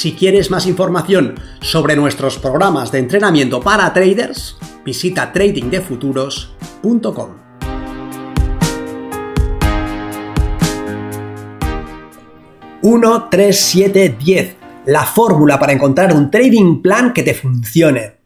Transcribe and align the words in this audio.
Si 0.00 0.12
quieres 0.14 0.50
más 0.50 0.66
información 0.66 1.34
sobre 1.60 1.94
nuestros 1.94 2.38
programas 2.38 2.90
de 2.90 3.00
entrenamiento 3.00 3.60
para 3.60 3.92
traders, 3.92 4.56
visita 4.82 5.30
tradingdefuturos.com. 5.30 7.28
1, 12.80 13.28
3, 13.30 13.60
7, 13.60 14.16
10. 14.18 14.56
La 14.86 15.04
fórmula 15.04 15.58
para 15.58 15.74
encontrar 15.74 16.14
un 16.14 16.30
trading 16.30 16.80
plan 16.80 17.12
que 17.12 17.22
te 17.22 17.34
funcione. 17.34 18.19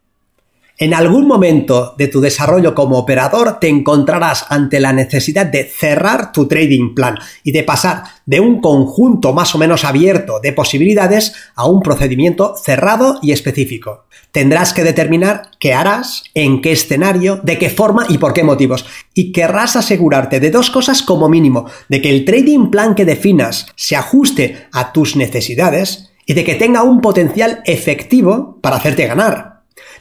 En 0.77 0.93
algún 0.93 1.29
momento 1.29 1.95
de 1.97 2.09
tu 2.09 2.21
desarrollo 2.21 2.75
como 2.75 2.99
operador 2.99 3.61
te 3.61 3.69
encontrarás 3.69 4.47
ante 4.49 4.81
la 4.81 4.93
necesidad 4.93 5.47
de 5.47 5.63
cerrar 5.63 6.33
tu 6.33 6.49
trading 6.49 6.97
plan 6.97 7.15
y 7.45 7.53
de 7.53 7.63
pasar 7.63 8.03
de 8.27 8.41
un 8.41 8.61
conjunto 8.61 9.33
más 9.33 9.55
o 9.55 9.59
menos 9.59 9.85
abierto 9.85 10.41
de 10.41 10.53
posibilidades 10.53 11.35
a 11.55 11.69
un 11.69 11.81
procedimiento 11.81 12.57
cerrado 12.57 13.21
y 13.23 13.31
específico. 13.31 14.07
Tendrás 14.33 14.73
que 14.73 14.83
determinar 14.83 15.43
qué 15.61 15.75
harás, 15.75 16.25
en 16.35 16.61
qué 16.61 16.73
escenario, 16.73 17.39
de 17.45 17.57
qué 17.57 17.71
forma 17.71 18.07
y 18.09 18.19
por 18.19 18.33
qué 18.33 18.43
motivos. 18.43 18.85
Y 19.15 19.31
querrás 19.31 19.77
asegurarte 19.77 20.41
de 20.41 20.51
dos 20.51 20.71
cosas 20.71 21.03
como 21.03 21.29
mínimo, 21.29 21.67
de 21.89 22.03
que 22.03 22.11
el 22.11 22.25
trading 22.25 22.71
plan 22.71 22.97
que 22.97 23.05
definas 23.05 23.67
se 23.77 23.95
ajuste 23.95 24.67
a 24.73 24.93
tus 24.93 25.15
necesidades 25.15 26.11
y 26.27 26.35
de 26.35 26.43
que 26.43 26.57
tenga 26.57 26.83
un 26.83 27.01
potencial 27.01 27.63
efectivo 27.65 28.59
para 28.61 28.77
hacerte 28.77 29.07
ganar 29.07 29.54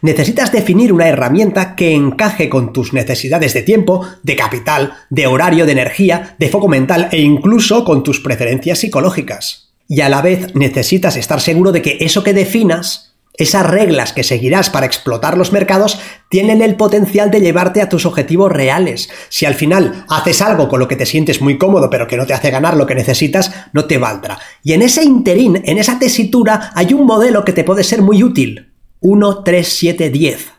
necesitas 0.04 0.52
definir 0.52 0.94
una 0.94 1.08
herramienta 1.08 1.76
que 1.76 1.96
encaje 1.96 2.50
con 2.50 2.73
tus 2.73 2.94
necesidades 2.94 3.54
de 3.56 3.64
tiempo, 3.64 4.06
de 4.22 4.36
capital, 4.36 4.94
de 5.10 5.26
horario, 5.26 5.66
de 5.66 5.72
energía, 5.72 6.36
de 6.38 6.50
foco 6.50 6.68
mental 6.68 7.08
e 7.12 7.22
incluso 7.22 7.84
con 7.86 8.04
tus 8.04 8.20
preferencias 8.20 8.80
psicológicas. 8.80 9.72
Y 9.88 10.02
a 10.02 10.10
la 10.10 10.22
vez 10.22 10.54
necesitas 10.56 11.16
estar 11.16 11.40
seguro 11.42 11.72
de 11.72 11.82
que 11.82 11.98
eso 12.02 12.22
que 12.22 12.34
definas, 12.34 13.14
esas 13.36 13.66
reglas 13.66 14.12
que 14.12 14.26
seguirás 14.26 14.70
para 14.70 14.86
explotar 14.86 15.38
los 15.38 15.54
mercados, 15.54 16.00
tienen 16.30 16.62
el 16.62 16.76
potencial 16.76 17.32
de 17.32 17.40
llevarte 17.40 17.82
a 17.82 17.88
tus 17.88 18.06
objetivos 18.06 18.52
reales. 18.52 19.10
Si 19.30 19.45
al 19.45 19.56
final 19.56 20.06
haces 20.10 20.42
algo 20.42 20.67
con 20.67 20.82
lo 20.82 20.90
que 20.90 20.98
te 20.98 21.06
sientes 21.06 21.42
muy 21.42 21.58
cómodo 21.58 21.90
pero 21.90 22.08
que 22.08 22.17
no 22.17 22.26
te 22.26 22.34
hace 22.34 22.52
ganar 22.52 22.76
lo 22.76 22.86
que 22.86 22.95
necesitas, 22.95 23.52
no 23.72 23.86
te 23.86 23.98
valdrá. 23.98 24.38
Y 24.64 24.73
en 24.73 24.82
ese 24.82 25.04
interín, 25.04 25.62
en 25.64 25.78
esa 25.78 25.98
tesitura, 25.98 26.72
hay 26.76 26.94
un 26.94 27.06
modelo 27.06 27.45
que 27.45 27.54
te 27.54 27.64
puede 27.64 27.86
ser 27.86 28.02
muy 28.02 28.22
útil. 28.22 28.73
13710. 29.04 30.54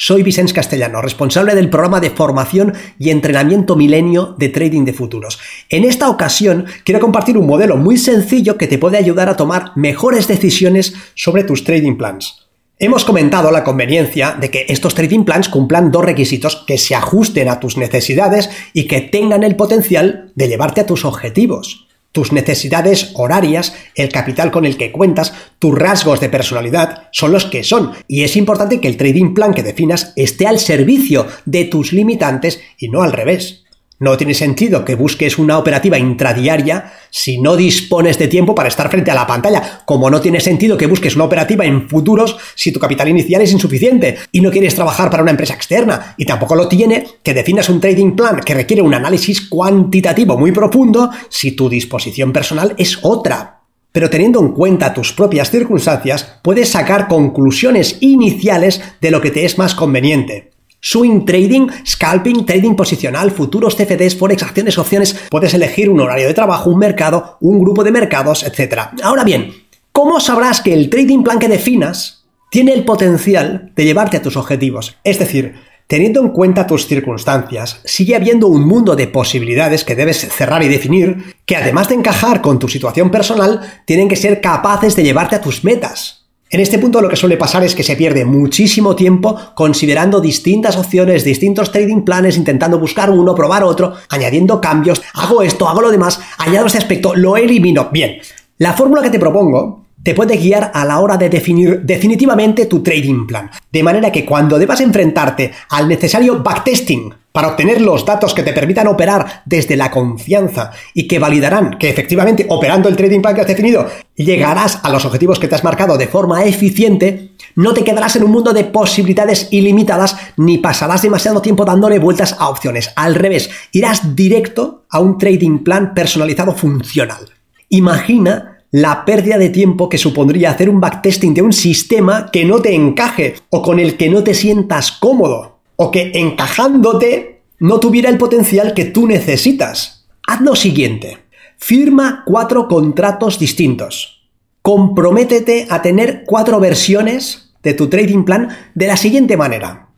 Soy 0.00 0.22
Vicente 0.22 0.52
Castellano, 0.52 1.02
responsable 1.02 1.56
del 1.56 1.70
programa 1.70 1.98
de 1.98 2.10
formación 2.10 2.72
y 3.00 3.10
entrenamiento 3.10 3.74
milenio 3.74 4.36
de 4.38 4.48
trading 4.48 4.84
de 4.84 4.92
futuros. 4.92 5.40
En 5.70 5.82
esta 5.82 6.08
ocasión 6.08 6.66
quiero 6.84 7.00
compartir 7.00 7.36
un 7.36 7.48
modelo 7.48 7.76
muy 7.76 7.96
sencillo 7.96 8.56
que 8.56 8.68
te 8.68 8.78
puede 8.78 8.96
ayudar 8.96 9.28
a 9.28 9.36
tomar 9.36 9.72
mejores 9.74 10.28
decisiones 10.28 10.94
sobre 11.14 11.42
tus 11.42 11.64
trading 11.64 11.96
plans. 11.96 12.46
Hemos 12.78 13.04
comentado 13.04 13.50
la 13.50 13.64
conveniencia 13.64 14.36
de 14.40 14.50
que 14.52 14.66
estos 14.68 14.94
trading 14.94 15.24
plans 15.24 15.48
cumplan 15.48 15.90
dos 15.90 16.04
requisitos 16.04 16.64
que 16.64 16.78
se 16.78 16.94
ajusten 16.94 17.48
a 17.48 17.58
tus 17.58 17.76
necesidades 17.76 18.50
y 18.72 18.86
que 18.86 19.00
tengan 19.00 19.42
el 19.42 19.56
potencial 19.56 20.30
de 20.36 20.46
llevarte 20.46 20.82
a 20.82 20.86
tus 20.86 21.04
objetivos 21.04 21.87
tus 22.18 22.32
necesidades 22.32 23.12
horarias, 23.14 23.76
el 23.94 24.08
capital 24.08 24.50
con 24.50 24.66
el 24.66 24.76
que 24.76 24.90
cuentas, 24.90 25.32
tus 25.60 25.72
rasgos 25.78 26.18
de 26.18 26.28
personalidad 26.28 27.06
son 27.12 27.30
los 27.30 27.44
que 27.44 27.62
son. 27.62 27.92
Y 28.08 28.24
es 28.24 28.36
importante 28.36 28.80
que 28.80 28.88
el 28.88 28.96
trading 28.96 29.34
plan 29.34 29.54
que 29.54 29.62
definas 29.62 30.14
esté 30.16 30.48
al 30.48 30.58
servicio 30.58 31.28
de 31.44 31.66
tus 31.66 31.92
limitantes 31.92 32.60
y 32.76 32.88
no 32.88 33.02
al 33.02 33.12
revés. 33.12 33.62
No 34.00 34.16
tiene 34.16 34.34
sentido 34.34 34.84
que 34.84 34.94
busques 34.94 35.38
una 35.38 35.58
operativa 35.58 35.98
intradiaria 35.98 36.92
si 37.10 37.40
no 37.40 37.56
dispones 37.56 38.16
de 38.16 38.28
tiempo 38.28 38.54
para 38.54 38.68
estar 38.68 38.88
frente 38.90 39.10
a 39.10 39.14
la 39.14 39.26
pantalla, 39.26 39.82
como 39.84 40.08
no 40.08 40.20
tiene 40.20 40.38
sentido 40.38 40.76
que 40.76 40.86
busques 40.86 41.16
una 41.16 41.24
operativa 41.24 41.64
en 41.64 41.88
futuros 41.88 42.36
si 42.54 42.70
tu 42.70 42.78
capital 42.78 43.08
inicial 43.08 43.42
es 43.42 43.50
insuficiente 43.50 44.16
y 44.30 44.40
no 44.40 44.52
quieres 44.52 44.76
trabajar 44.76 45.10
para 45.10 45.24
una 45.24 45.32
empresa 45.32 45.54
externa, 45.54 46.14
y 46.16 46.24
tampoco 46.26 46.54
lo 46.54 46.68
tiene 46.68 47.06
que 47.24 47.34
definas 47.34 47.68
un 47.70 47.80
trading 47.80 48.12
plan 48.12 48.38
que 48.38 48.54
requiere 48.54 48.82
un 48.82 48.94
análisis 48.94 49.48
cuantitativo 49.48 50.38
muy 50.38 50.52
profundo 50.52 51.10
si 51.28 51.52
tu 51.52 51.68
disposición 51.68 52.32
personal 52.32 52.74
es 52.78 53.00
otra. 53.02 53.62
Pero 53.90 54.10
teniendo 54.10 54.38
en 54.38 54.52
cuenta 54.52 54.94
tus 54.94 55.12
propias 55.12 55.50
circunstancias, 55.50 56.38
puedes 56.44 56.68
sacar 56.68 57.08
conclusiones 57.08 57.96
iniciales 58.00 58.80
de 59.00 59.10
lo 59.10 59.20
que 59.20 59.32
te 59.32 59.44
es 59.44 59.58
más 59.58 59.74
conveniente. 59.74 60.47
Swing 60.80 61.24
trading, 61.24 61.68
scalping, 61.84 62.46
trading 62.46 62.74
posicional, 62.74 63.30
futuros, 63.30 63.76
CFDs, 63.76 64.16
forex, 64.16 64.42
acciones, 64.42 64.78
opciones. 64.78 65.16
Puedes 65.30 65.54
elegir 65.54 65.90
un 65.90 66.00
horario 66.00 66.28
de 66.28 66.34
trabajo, 66.34 66.70
un 66.70 66.78
mercado, 66.78 67.36
un 67.40 67.58
grupo 67.58 67.82
de 67.82 67.90
mercados, 67.90 68.44
etc. 68.44 68.90
Ahora 69.02 69.24
bien, 69.24 69.54
¿cómo 69.92 70.20
sabrás 70.20 70.60
que 70.60 70.72
el 70.72 70.88
trading 70.88 71.24
plan 71.24 71.38
que 71.38 71.48
definas 71.48 72.26
tiene 72.50 72.72
el 72.72 72.84
potencial 72.84 73.72
de 73.74 73.84
llevarte 73.84 74.18
a 74.18 74.22
tus 74.22 74.36
objetivos? 74.36 74.96
Es 75.02 75.18
decir, 75.18 75.56
teniendo 75.88 76.20
en 76.20 76.28
cuenta 76.28 76.66
tus 76.66 76.86
circunstancias, 76.86 77.80
sigue 77.84 78.14
habiendo 78.14 78.46
un 78.46 78.66
mundo 78.66 78.94
de 78.94 79.08
posibilidades 79.08 79.84
que 79.84 79.96
debes 79.96 80.28
cerrar 80.28 80.62
y 80.62 80.68
definir, 80.68 81.34
que 81.44 81.56
además 81.56 81.88
de 81.88 81.96
encajar 81.96 82.40
con 82.40 82.58
tu 82.58 82.68
situación 82.68 83.10
personal, 83.10 83.80
tienen 83.84 84.08
que 84.08 84.16
ser 84.16 84.40
capaces 84.40 84.94
de 84.94 85.02
llevarte 85.02 85.34
a 85.34 85.40
tus 85.40 85.64
metas. 85.64 86.17
En 86.50 86.60
este 86.60 86.78
punto 86.78 87.02
lo 87.02 87.10
que 87.10 87.16
suele 87.16 87.36
pasar 87.36 87.62
es 87.62 87.74
que 87.74 87.82
se 87.82 87.94
pierde 87.94 88.24
muchísimo 88.24 88.96
tiempo 88.96 89.36
considerando 89.54 90.18
distintas 90.18 90.78
opciones, 90.78 91.22
distintos 91.22 91.70
trading 91.70 92.02
planes, 92.02 92.38
intentando 92.38 92.78
buscar 92.78 93.10
uno, 93.10 93.34
probar 93.34 93.64
otro, 93.64 93.92
añadiendo 94.08 94.58
cambios, 94.58 95.02
hago 95.12 95.42
esto, 95.42 95.68
hago 95.68 95.82
lo 95.82 95.90
demás, 95.90 96.18
añado 96.38 96.66
este 96.66 96.78
aspecto, 96.78 97.14
lo 97.14 97.36
elimino. 97.36 97.90
Bien, 97.92 98.18
la 98.56 98.72
fórmula 98.72 99.02
que 99.02 99.10
te 99.10 99.18
propongo 99.18 99.84
te 100.02 100.14
puede 100.14 100.38
guiar 100.38 100.70
a 100.72 100.86
la 100.86 101.00
hora 101.00 101.18
de 101.18 101.28
definir 101.28 101.82
definitivamente 101.82 102.64
tu 102.64 102.82
trading 102.82 103.26
plan. 103.26 103.50
De 103.70 103.82
manera 103.82 104.10
que 104.10 104.24
cuando 104.24 104.58
debas 104.58 104.80
enfrentarte 104.80 105.52
al 105.68 105.86
necesario 105.86 106.42
backtesting 106.42 107.12
para 107.38 107.50
obtener 107.50 107.80
los 107.80 108.04
datos 108.04 108.34
que 108.34 108.42
te 108.42 108.52
permitan 108.52 108.88
operar 108.88 109.42
desde 109.44 109.76
la 109.76 109.92
confianza 109.92 110.72
y 110.92 111.06
que 111.06 111.20
validarán 111.20 111.78
que 111.78 111.88
efectivamente 111.88 112.44
operando 112.48 112.88
el 112.88 112.96
trading 112.96 113.20
plan 113.20 113.32
que 113.32 113.42
has 113.42 113.46
definido 113.46 113.86
llegarás 114.16 114.80
a 114.82 114.90
los 114.90 115.04
objetivos 115.04 115.38
que 115.38 115.46
te 115.46 115.54
has 115.54 115.62
marcado 115.62 115.96
de 115.96 116.08
forma 116.08 116.42
eficiente, 116.42 117.36
no 117.54 117.74
te 117.74 117.84
quedarás 117.84 118.16
en 118.16 118.24
un 118.24 118.32
mundo 118.32 118.52
de 118.52 118.64
posibilidades 118.64 119.46
ilimitadas 119.52 120.16
ni 120.36 120.58
pasarás 120.58 121.02
demasiado 121.02 121.40
tiempo 121.40 121.64
dándole 121.64 122.00
vueltas 122.00 122.34
a 122.40 122.48
opciones. 122.48 122.90
Al 122.96 123.14
revés, 123.14 123.50
irás 123.70 124.16
directo 124.16 124.86
a 124.90 124.98
un 124.98 125.16
trading 125.16 125.58
plan 125.58 125.94
personalizado 125.94 126.56
funcional. 126.56 127.20
Imagina 127.68 128.64
la 128.72 129.04
pérdida 129.04 129.38
de 129.38 129.50
tiempo 129.50 129.88
que 129.88 129.96
supondría 129.96 130.50
hacer 130.50 130.68
un 130.68 130.80
backtesting 130.80 131.34
de 131.34 131.42
un 131.42 131.52
sistema 131.52 132.30
que 132.32 132.44
no 132.44 132.60
te 132.60 132.74
encaje 132.74 133.36
o 133.50 133.62
con 133.62 133.78
el 133.78 133.96
que 133.96 134.10
no 134.10 134.24
te 134.24 134.34
sientas 134.34 134.90
cómodo 134.90 135.57
o 135.80 135.92
que 135.92 136.10
encajándote 136.14 137.42
no 137.60 137.78
tuviera 137.78 138.10
el 138.10 138.18
potencial 138.18 138.74
que 138.74 138.84
tú 138.84 139.06
necesitas. 139.06 140.08
Haz 140.26 140.40
lo 140.40 140.56
siguiente. 140.56 141.18
Firma 141.56 142.24
cuatro 142.26 142.66
contratos 142.66 143.38
distintos. 143.38 144.28
Comprométete 144.60 145.68
a 145.70 145.80
tener 145.80 146.24
cuatro 146.26 146.58
versiones 146.58 147.54
de 147.62 147.74
tu 147.74 147.88
trading 147.88 148.24
plan 148.24 148.48
de 148.74 148.88
la 148.88 148.96
siguiente 148.96 149.36
manera. 149.36 149.90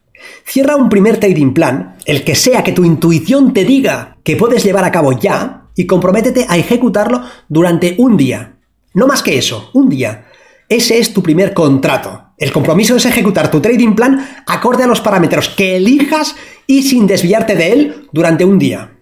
Cierra 0.45 0.77
un 0.77 0.91
primer 0.91 1.19
trading 1.19 1.55
plan, 1.55 1.97
el 2.05 2.25
que 2.25 2.35
sea 2.35 2.63
que 2.63 2.73
tu 2.73 2.85
intuición 2.85 3.55
te 3.55 3.65
diga 3.65 4.19
que 4.23 4.37
puedes 4.37 4.63
llevar 4.63 4.85
a 4.85 4.93
cabo 4.93 5.13
ya, 5.19 5.69
y 5.77 5.87
comprométete 5.87 6.45
a 6.47 6.59
ejecutarlo 6.59 7.23
durante 7.49 7.95
un 7.97 8.19
día. 8.19 8.57
No 8.93 9.07
más 9.07 9.23
que 9.23 9.39
eso, 9.39 9.71
un 9.73 9.89
día. 9.89 10.27
Ese 10.69 10.99
es 10.99 11.15
tu 11.15 11.23
primer 11.23 11.55
contrato. 11.55 12.20
El 12.41 12.53
compromiso 12.53 12.97
es 12.97 13.05
ejecutar 13.05 13.51
tu 13.51 13.61
trading 13.61 13.95
plan 13.95 14.27
acorde 14.47 14.83
a 14.83 14.87
los 14.87 15.03
parámetros 15.03 15.51
que 15.51 15.77
elijas 15.77 16.35
y 16.67 16.83
sin 16.83 17.07
desviarte 17.07 17.55
de 17.55 17.73
él 17.73 18.09
durante 18.13 18.47
un 18.47 18.59
día. 18.59 18.97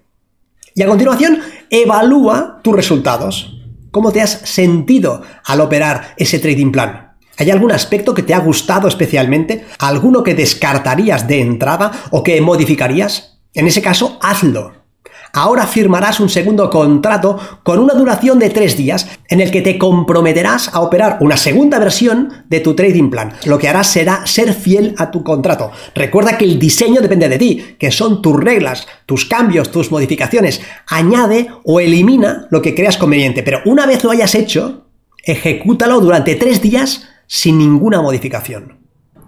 Y 0.75 0.83
a 0.83 0.89
continuación, 0.89 1.39
evalúa 1.71 2.59
tus 2.65 2.75
resultados. 2.75 3.63
¿Cómo 3.93 4.11
te 4.11 4.23
has 4.23 4.41
sentido 4.41 5.23
al 5.45 5.61
operar 5.61 6.15
ese 6.17 6.41
trading 6.41 6.73
plan? 6.73 7.13
¿Hay 7.37 7.53
algún 7.53 7.71
aspecto 7.71 8.13
que 8.13 8.25
te 8.25 8.35
ha 8.35 8.41
gustado 8.41 8.89
especialmente? 8.89 9.65
¿Alguno 9.79 10.25
que 10.25 10.35
descartarías 10.35 11.29
de 11.29 11.41
entrada 11.41 11.93
o 12.11 12.25
que 12.25 12.41
modificarías? 12.41 13.39
En 13.55 13.69
ese 13.69 13.81
caso, 13.81 14.19
hazlo. 14.21 14.78
Ahora 15.33 15.67
firmarás 15.67 16.21
un 16.21 16.29
segundo 16.29 16.71
contrato 16.71 17.39
con 17.63 17.79
una 17.79 17.95
duración 17.95 18.39
de 18.39 18.51
tres 18.51 18.77
días 18.77 19.09
en 19.29 19.41
el 19.41 19.51
que 19.51 19.63
te 19.63 19.79
comprometerás 19.79 20.71
a 20.73 20.81
operar 20.81 21.19
una 21.21 21.37
segunda 21.37 21.79
versión 21.79 22.45
de 22.49 22.61
tu 22.61 22.75
trading 22.75 23.11
plan. 23.11 23.33
Lo 23.45 23.59
que 23.59 23.69
harás 23.69 23.89
será 23.89 24.27
ser 24.27 24.55
fiel 24.55 24.95
a 24.99 25.11
tu 25.11 25.23
contrato. 25.23 25.71
Recuerda 25.95 26.39
que 26.39 26.45
el 26.45 26.59
diseño 26.59 27.01
depende 27.01 27.29
de 27.29 27.39
ti, 27.39 27.77
que 27.79 27.91
son 27.91 28.23
tus 28.23 28.39
reglas, 28.39 28.87
tus 29.07 29.25
cambios, 29.25 29.71
tus 29.71 29.91
modificaciones. 29.91 30.61
Añade 30.87 31.49
o 31.65 31.81
elimina 31.81 32.47
lo 32.51 32.63
que 32.63 32.75
creas 32.75 32.97
conveniente, 32.97 33.43
pero 33.43 33.61
una 33.65 33.87
vez 33.87 34.05
lo 34.05 34.11
hayas 34.11 34.35
hecho, 34.35 34.87
ejecútalo 35.25 36.01
durante 36.01 36.35
tres 36.35 36.63
días 36.63 37.09
sin 37.27 37.59
ninguna 37.59 38.01
modificación. 38.01 38.78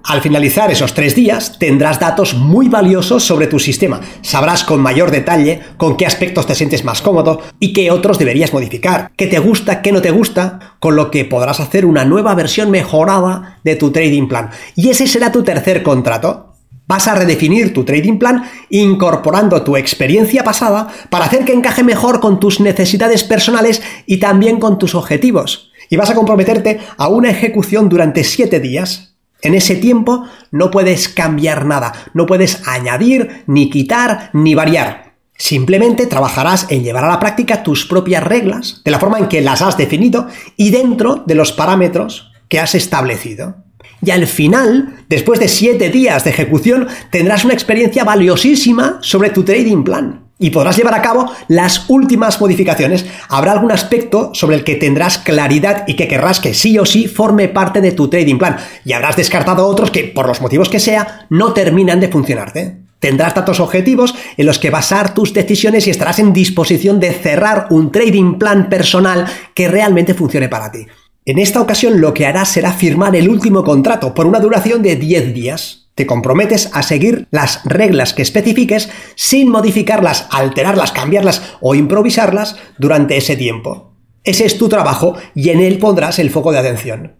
Al 0.02 0.22
finalizar 0.22 0.70
esos 0.70 0.94
tres 0.94 1.14
días 1.14 1.58
tendrás 1.58 2.00
datos 2.00 2.34
muy 2.34 2.68
valiosos 2.68 3.22
sobre 3.22 3.46
tu 3.46 3.58
sistema. 3.58 4.00
Sabrás 4.22 4.64
con 4.64 4.80
mayor 4.80 5.10
detalle 5.10 5.60
con 5.76 5.96
qué 5.96 6.06
aspectos 6.06 6.46
te 6.46 6.54
sientes 6.54 6.84
más 6.84 7.02
cómodo 7.02 7.40
y 7.60 7.72
qué 7.72 7.90
otros 7.90 8.18
deberías 8.18 8.52
modificar, 8.52 9.12
qué 9.16 9.26
te 9.26 9.38
gusta, 9.38 9.82
qué 9.82 9.92
no 9.92 10.00
te 10.00 10.10
gusta, 10.10 10.76
con 10.80 10.96
lo 10.96 11.10
que 11.10 11.26
podrás 11.26 11.60
hacer 11.60 11.84
una 11.84 12.04
nueva 12.04 12.34
versión 12.34 12.70
mejorada 12.70 13.58
de 13.62 13.76
tu 13.76 13.92
trading 13.92 14.26
plan. 14.26 14.50
Y 14.74 14.88
ese 14.88 15.06
será 15.06 15.30
tu 15.30 15.42
tercer 15.42 15.82
contrato. 15.82 16.54
Vas 16.86 17.06
a 17.06 17.14
redefinir 17.14 17.72
tu 17.72 17.84
trading 17.84 18.18
plan 18.18 18.42
incorporando 18.68 19.62
tu 19.62 19.76
experiencia 19.76 20.42
pasada 20.42 20.88
para 21.10 21.26
hacer 21.26 21.44
que 21.44 21.52
encaje 21.52 21.84
mejor 21.84 22.20
con 22.20 22.40
tus 22.40 22.58
necesidades 22.58 23.22
personales 23.22 23.80
y 24.06 24.16
también 24.16 24.58
con 24.58 24.78
tus 24.78 24.96
objetivos. 24.96 25.70
Y 25.88 25.96
vas 25.96 26.10
a 26.10 26.14
comprometerte 26.14 26.80
a 26.96 27.08
una 27.08 27.30
ejecución 27.30 27.88
durante 27.88 28.24
7 28.24 28.58
días 28.58 29.09
en 29.42 29.54
ese 29.54 29.76
tiempo 29.76 30.24
no 30.50 30.70
puedes 30.70 31.08
cambiar 31.08 31.66
nada, 31.66 31.92
no 32.14 32.26
puedes 32.26 32.66
añadir, 32.66 33.44
ni 33.46 33.70
quitar, 33.70 34.30
ni 34.32 34.54
variar. 34.54 35.14
Simplemente 35.36 36.06
trabajarás 36.06 36.66
en 36.70 36.84
llevar 36.84 37.04
a 37.04 37.08
la 37.08 37.20
práctica 37.20 37.62
tus 37.62 37.86
propias 37.86 38.22
reglas, 38.22 38.82
de 38.84 38.90
la 38.90 38.98
forma 38.98 39.18
en 39.18 39.28
que 39.28 39.40
las 39.40 39.62
has 39.62 39.76
definido 39.76 40.28
y 40.56 40.70
dentro 40.70 41.24
de 41.26 41.34
los 41.34 41.52
parámetros 41.52 42.30
que 42.48 42.60
has 42.60 42.74
establecido. 42.74 43.56
Y 44.02 44.10
al 44.10 44.26
final, 44.26 45.04
después 45.08 45.40
de 45.40 45.48
7 45.48 45.90
días 45.90 46.24
de 46.24 46.30
ejecución, 46.30 46.88
tendrás 47.10 47.44
una 47.44 47.54
experiencia 47.54 48.04
valiosísima 48.04 48.98
sobre 49.00 49.30
tu 49.30 49.42
trading 49.42 49.82
plan 49.82 50.29
y 50.40 50.50
podrás 50.50 50.76
llevar 50.76 50.94
a 50.94 51.02
cabo 51.02 51.30
las 51.46 51.88
últimas 51.88 52.40
modificaciones. 52.40 53.06
Habrá 53.28 53.52
algún 53.52 53.70
aspecto 53.70 54.34
sobre 54.34 54.56
el 54.56 54.64
que 54.64 54.74
tendrás 54.74 55.18
claridad 55.18 55.84
y 55.86 55.94
que 55.94 56.08
querrás 56.08 56.40
que 56.40 56.54
sí 56.54 56.76
o 56.78 56.86
sí 56.86 57.06
forme 57.06 57.46
parte 57.46 57.80
de 57.80 57.92
tu 57.92 58.08
trading 58.08 58.38
plan 58.38 58.56
y 58.84 58.94
habrás 58.94 59.16
descartado 59.16 59.66
otros 59.66 59.92
que, 59.92 60.04
por 60.04 60.26
los 60.26 60.40
motivos 60.40 60.68
que 60.68 60.80
sea, 60.80 61.26
no 61.28 61.52
terminan 61.52 62.00
de 62.00 62.08
funcionarte. 62.08 62.78
Tendrás 62.98 63.34
datos 63.34 63.60
objetivos 63.60 64.14
en 64.36 64.46
los 64.46 64.58
que 64.58 64.70
basar 64.70 65.14
tus 65.14 65.32
decisiones 65.32 65.86
y 65.86 65.90
estarás 65.90 66.18
en 66.18 66.32
disposición 66.32 67.00
de 67.00 67.12
cerrar 67.12 67.66
un 67.70 67.92
trading 67.92 68.38
plan 68.38 68.68
personal 68.68 69.26
que 69.54 69.68
realmente 69.68 70.14
funcione 70.14 70.48
para 70.48 70.72
ti. 70.72 70.86
En 71.26 71.38
esta 71.38 71.60
ocasión 71.60 72.00
lo 72.00 72.14
que 72.14 72.26
harás 72.26 72.48
será 72.48 72.72
firmar 72.72 73.14
el 73.14 73.28
último 73.28 73.62
contrato 73.62 74.14
por 74.14 74.26
una 74.26 74.40
duración 74.40 74.82
de 74.82 74.96
10 74.96 75.34
días. 75.34 75.79
Te 76.00 76.06
comprometes 76.06 76.70
a 76.72 76.82
seguir 76.82 77.28
las 77.30 77.60
reglas 77.66 78.14
que 78.14 78.22
especifiques 78.22 78.88
sin 79.16 79.50
modificarlas, 79.50 80.28
alterarlas, 80.30 80.92
cambiarlas 80.92 81.42
o 81.60 81.74
improvisarlas 81.74 82.56
durante 82.78 83.18
ese 83.18 83.36
tiempo. 83.36 83.92
Ese 84.24 84.46
es 84.46 84.56
tu 84.56 84.70
trabajo 84.70 85.14
y 85.34 85.50
en 85.50 85.60
él 85.60 85.76
pondrás 85.76 86.18
el 86.18 86.30
foco 86.30 86.52
de 86.52 86.58
atención. 86.58 87.16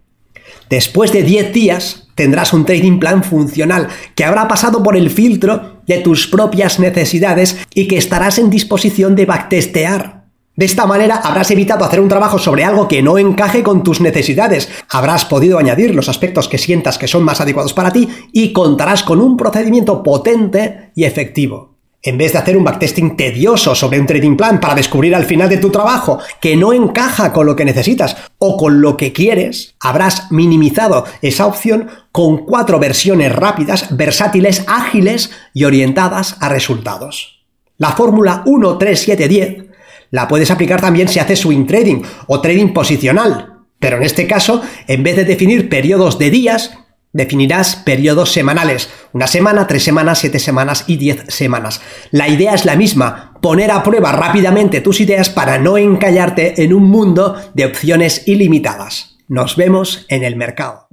Después 0.71 1.13
de 1.13 1.25
10 1.25 1.53
días 1.53 2.09
tendrás 2.15 2.55
un 2.55 2.65
trading 2.65 2.99
plan 2.99 3.23
funcional 3.23 3.89
que 4.15 4.25
habrá 4.25 4.49
pasado 4.49 4.83
por 4.83 4.97
el 4.97 5.11
filtro 5.11 5.83
de 5.87 5.99
tus 5.99 6.27
propias 6.27 6.81
necesidades 6.81 7.59
y 7.75 7.87
que 7.87 7.99
estarás 7.99 8.39
en 8.39 8.49
disposición 8.49 9.15
de 9.15 9.27
backtestear 9.27 10.20
de 10.61 10.67
esta 10.67 10.85
manera 10.85 11.23
habrás 11.25 11.51
evitado 11.51 11.87
hacer 11.87 12.01
un 12.01 12.11
trabajo 12.11 12.39
sobre 12.39 12.65
algo 12.65 12.87
que 12.87 13.01
no 13.01 13.17
encaje 13.17 13.63
con 13.63 13.83
tus 13.83 14.03
necesidades, 14.03 14.69
habrás 14.91 15.25
podido 15.25 15.57
añadir 15.57 15.95
los 15.95 16.11
aspectos 16.11 16.49
que 16.49 16.59
sientas 16.59 16.99
que 16.99 17.09
son 17.09 17.23
más 17.23 17.41
adecuados 17.41 17.73
para 17.73 17.91
ti 17.91 18.07
y 18.31 18.53
contarás 18.53 19.03
con 19.03 19.23
un 19.23 19.39
procedimiento 19.39 20.03
potente 20.03 20.91
y 20.95 21.05
efectivo. 21.05 21.77
En 22.03 22.19
vez 22.19 22.35
de 22.35 22.41
hacer 22.41 22.59
un 22.59 22.65
backtesting 22.65 23.17
tedioso 23.17 23.75
sobre 23.75 23.99
un 23.99 24.07
trading 24.07 24.37
plan 24.37 24.61
para 24.61 24.75
descubrir 24.75 25.15
al 25.15 25.25
final 25.25 25.49
de 25.49 25.57
tu 25.57 25.71
trabajo 25.71 26.19
que 26.43 26.59
no 26.59 26.75
encaja 26.75 27.33
con 27.33 27.47
lo 27.47 27.57
que 27.57 27.65
necesitas 27.65 28.15
o 28.37 28.59
con 28.59 28.83
lo 28.83 28.99
que 28.99 29.15
quieres, 29.15 29.77
habrás 29.81 30.31
minimizado 30.31 31.07
esa 31.23 31.47
opción 31.47 31.89
con 32.13 32.45
cuatro 32.45 32.79
versiones 32.79 33.35
rápidas, 33.35 33.97
versátiles, 33.97 34.65
ágiles 34.67 35.31
y 35.55 35.65
orientadas 35.65 36.37
a 36.39 36.51
resultados. 36.51 37.47
La 37.79 37.93
fórmula 37.93 38.43
1, 38.45 38.77
3, 38.77 39.01
7, 39.01 39.27
10 39.27 39.70
la 40.11 40.29
puedes 40.29 40.51
aplicar 40.51 40.81
también 40.81 41.09
si 41.09 41.19
haces 41.19 41.41
swing 41.41 41.67
trading 41.67 42.03
o 42.27 42.41
trading 42.41 42.73
posicional. 42.73 43.55
Pero 43.79 43.97
en 43.97 44.03
este 44.03 44.27
caso, 44.27 44.63
en 44.87 45.03
vez 45.03 45.17
de 45.17 45.25
definir 45.25 45.69
periodos 45.69 46.19
de 46.19 46.31
días, 46.31 46.73
definirás 47.13 47.77
periodos 47.77 48.33
semanales. 48.33 48.91
Una 49.13 49.27
semana, 49.27 49.67
tres 49.67 49.83
semanas, 49.83 50.19
siete 50.19 50.39
semanas 50.39 50.85
y 50.87 50.97
diez 50.97 51.25
semanas. 51.29 51.81
La 52.11 52.29
idea 52.29 52.55
es 52.55 52.65
la 52.65 52.77
misma, 52.77 53.39
poner 53.41 53.71
a 53.71 53.83
prueba 53.83 54.13
rápidamente 54.13 54.81
tus 54.81 55.01
ideas 55.01 55.31
para 55.31 55.59
no 55.59 55.79
encallarte 55.79 56.63
en 56.63 56.75
un 56.75 56.85
mundo 56.85 57.37
de 57.55 57.67
opciones 57.67 58.29
ilimitadas. 58.29 59.17
Nos 59.29 59.57
vemos 59.57 60.07
en 60.09 60.25
el 60.25 60.37
mercado. 60.37 60.89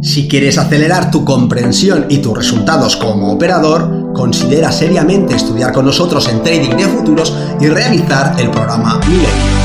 Si 0.00 0.28
quieres 0.28 0.58
acelerar 0.58 1.10
tu 1.10 1.24
comprensión 1.24 2.06
y 2.08 2.18
tus 2.18 2.36
resultados 2.36 2.96
como 2.96 3.32
operador, 3.32 4.12
considera 4.12 4.70
seriamente 4.70 5.34
estudiar 5.34 5.72
con 5.72 5.86
nosotros 5.86 6.28
en 6.28 6.42
Trading 6.42 6.76
de 6.76 6.84
Futuros 6.84 7.34
y 7.60 7.66
realizar 7.66 8.36
el 8.38 8.50
programa 8.50 9.00
Milenio. 9.00 9.57